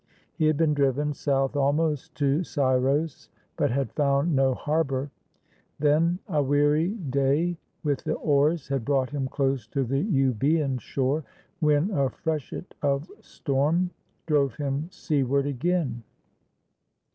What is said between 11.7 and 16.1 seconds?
a freshet of storm drove him seaward again.